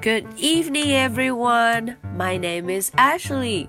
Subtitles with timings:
[0.00, 1.96] Good evening, everyone.
[2.16, 3.68] My name is Ashley.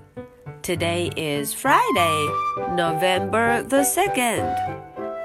[0.62, 2.28] Today is Friday,
[2.74, 4.42] November the 2nd.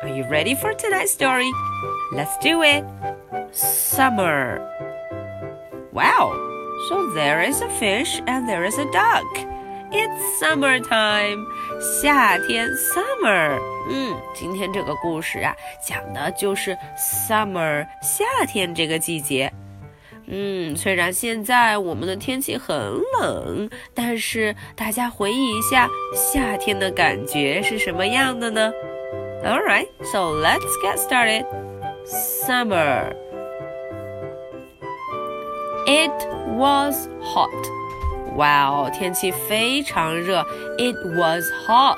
[0.03, 1.49] Are you ready for tonight's story?
[2.13, 2.85] Let's do it.
[3.51, 4.59] Summer.
[5.91, 6.35] Wow,
[6.89, 9.25] so there is a fish and there is a duck.
[9.91, 11.47] It's summertime.
[12.01, 13.59] 夏天 summer。
[13.89, 19.51] 嗯，今天这个故事啊，讲的就是 summer 夏天这个季节。
[20.25, 22.75] 嗯，虽然现在我们的天气很
[23.19, 28.71] 冷，但是大家回忆一下夏天的感觉是什么样的呢？
[29.43, 31.45] All right, so let's get started.
[32.05, 33.15] Summer.
[35.87, 36.11] It
[36.55, 37.49] was hot.
[38.35, 40.45] Wow，天气非常热。
[40.77, 41.97] It was hot.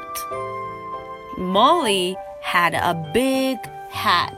[1.38, 3.58] Molly had a big
[3.92, 4.32] hat.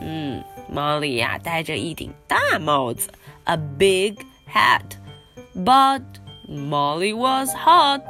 [0.00, 0.42] 嗯。
[0.72, 3.10] Molly 呀，戴着一顶大帽子，
[3.44, 4.16] a big
[4.52, 6.02] hat。But
[6.48, 8.02] Molly was hot。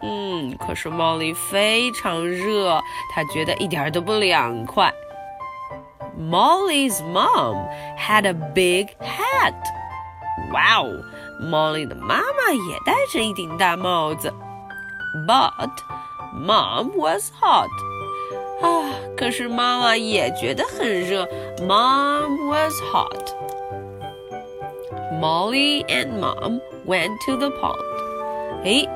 [0.00, 2.80] 嗯，可是 Molly 非常热，
[3.12, 4.92] 她觉得一点都不凉快。
[6.18, 9.54] Molly's mom had a big hat。
[10.52, 11.04] 哇哦，
[11.42, 14.32] Molly 的妈妈也戴着一顶大帽子。
[15.26, 15.70] But
[16.34, 17.68] mom was hot。
[19.12, 21.26] 啊，可是妈妈也觉得很热。
[21.60, 23.34] Mom was hot.
[25.20, 27.76] Molly and Mom went to the pond.
[28.64, 28.86] 哎，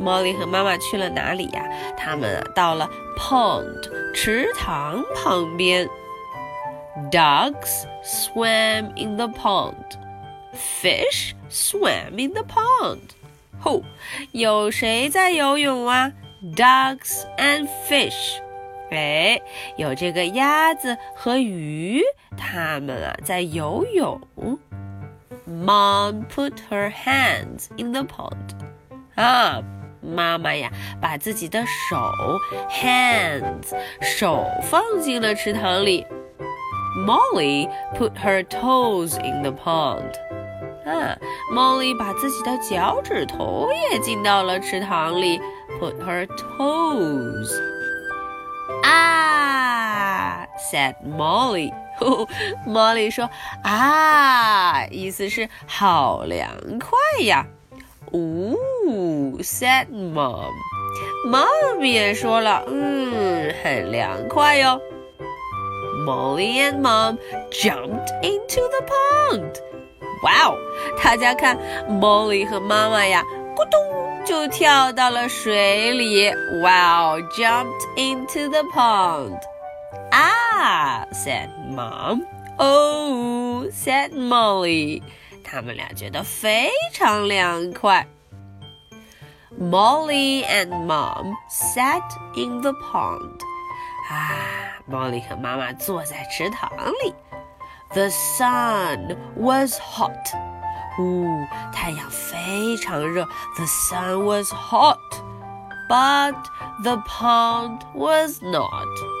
[0.00, 1.68] Molly 和妈妈去了哪里呀？
[1.96, 5.88] 他们到了 pond 池塘旁边。
[7.10, 9.74] Ducks swam in the pond.
[10.52, 13.00] Fish swam in the pond.
[13.60, 13.82] 吼，
[14.32, 16.12] 有谁在游泳啊？
[16.56, 18.40] Ducks and fish.
[18.94, 19.40] 哎，
[19.76, 22.02] 有这个鸭子和鱼，
[22.36, 24.20] 它们啊在游泳。
[25.46, 28.34] Mom put her hands in the pond。
[29.14, 29.62] 啊，
[30.00, 30.70] 妈妈呀，
[31.00, 31.96] 把自己的手
[32.68, 36.06] hands 手放进了池塘里。
[37.06, 40.12] Molly put her toes in the pond。
[40.84, 41.16] 啊，
[41.52, 45.40] Molly 把自己的脚趾头也进到了池塘里。
[45.80, 47.73] Put her toes。
[50.57, 51.73] ，said Molly。
[52.67, 53.29] Molly 说
[53.63, 56.49] 啊，意思是好凉
[56.79, 57.45] 快呀。
[58.11, 60.51] 呜，said Mom。
[61.27, 64.79] Mom 也说了，嗯，很凉快哟。
[66.05, 67.17] Molly and Mom
[67.51, 69.53] jumped into the pond。
[70.23, 70.57] 哇哦，
[71.03, 71.57] 大家看
[71.89, 73.23] ，Molly 和妈妈呀，
[73.55, 73.79] 咕咚。
[74.25, 76.29] 就跳到了水里。
[76.61, 77.21] Wow!
[77.37, 79.39] Jumped into the pond.
[80.14, 82.26] Ah, said Mom.
[82.58, 85.02] Oh, said Molly.
[85.42, 88.06] 他们俩觉得非常凉快。
[89.58, 92.02] Molly and Mom sat
[92.36, 93.40] in the pond.
[94.10, 96.70] 啊，Molly 和妈妈坐在池塘
[97.04, 97.14] 里。
[97.92, 100.14] The sun was hot.
[100.98, 103.26] 呜，太阳非常热。
[103.56, 104.98] The sun was hot,
[105.88, 106.36] but
[106.82, 109.13] the pond was not.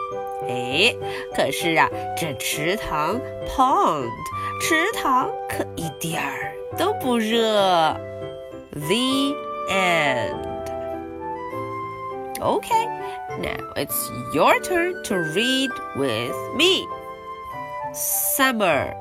[0.48, 0.94] 哎，
[1.34, 4.08] 可是啊，这池塘 pond
[4.60, 7.96] 池塘可一点儿都不热。
[8.72, 9.34] The
[9.70, 10.46] end.
[12.40, 12.86] Okay,
[13.38, 16.86] now it's your turn to read with me.
[17.92, 18.94] Summer.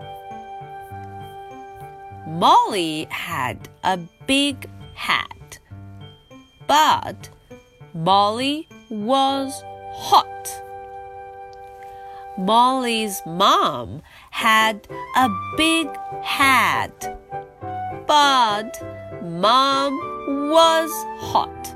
[2.27, 5.59] Molly had a big hat,
[6.67, 7.29] but
[7.93, 10.32] Molly was hot.
[12.36, 15.88] Molly's mom had a big
[16.22, 17.18] hat,
[18.06, 18.72] but
[19.22, 19.96] mom
[20.50, 20.90] was
[21.20, 21.74] hot.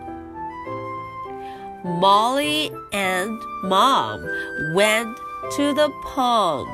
[1.84, 4.28] Molly and mom
[4.74, 5.16] went
[5.52, 6.68] to the pond.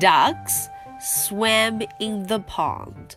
[0.00, 0.68] Ducks
[1.00, 3.14] swam in the pond.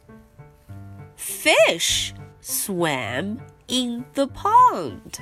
[1.15, 5.19] Fish swam in the pond.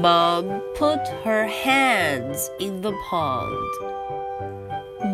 [0.00, 3.72] Mom put her hands in the pond.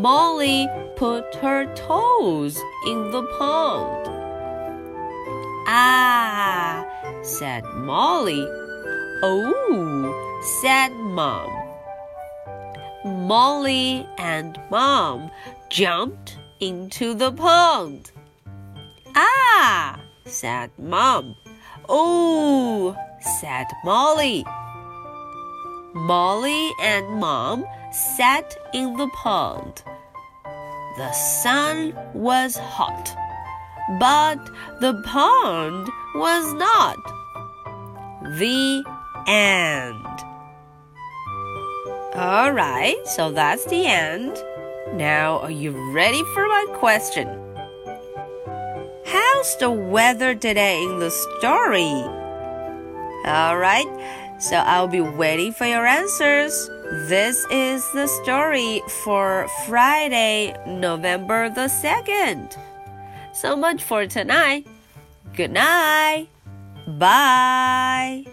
[0.00, 4.06] Molly put her toes in the pond.
[5.66, 6.86] Ah,
[7.22, 8.46] said Molly.
[9.22, 11.50] Oh, said Mom.
[13.04, 15.30] Molly and Mom
[15.70, 18.12] jumped into the pond.
[19.16, 21.34] Ah, said Mom.
[21.88, 22.96] Oh,
[23.40, 24.44] said Molly.
[25.94, 27.64] Molly and Mom
[28.16, 29.82] sat in the pond.
[30.98, 33.16] The sun was hot,
[33.98, 34.38] but
[34.80, 36.96] the pond was not.
[38.38, 38.84] The
[39.26, 40.04] end.
[42.14, 44.36] Alright, so that's the end.
[44.94, 47.28] Now, are you ready for my question?
[49.06, 52.17] How's the weather today in the story?
[53.26, 53.88] Alright,
[54.38, 56.68] so I'll be waiting for your answers.
[57.08, 62.56] This is the story for Friday, November the 2nd.
[63.34, 64.66] So much for tonight.
[65.34, 66.28] Good night.
[66.86, 68.24] Bye.